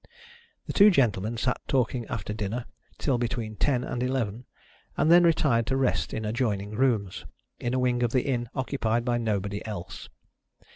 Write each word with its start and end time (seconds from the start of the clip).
The 0.65 0.73
two 0.73 0.89
gentlemen 0.89 1.37
sat 1.37 1.61
talking 1.67 2.07
after 2.07 2.33
dinner 2.33 2.65
till 2.97 3.19
between 3.19 3.55
ten 3.55 3.83
and 3.83 4.01
eleven, 4.01 4.45
and 4.97 5.11
then 5.11 5.21
retired 5.23 5.67
to 5.67 5.77
rest 5.77 6.11
in 6.11 6.25
adjoining 6.25 6.71
rooms, 6.71 7.25
in 7.59 7.75
a 7.75 7.79
wing 7.79 8.01
of 8.01 8.11
the 8.11 8.23
inn 8.23 8.49
occupied 8.55 9.05
by 9.05 9.19
nobody 9.19 9.63
else. 9.63 10.09